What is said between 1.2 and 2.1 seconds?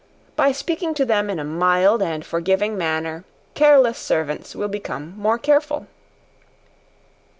in a mild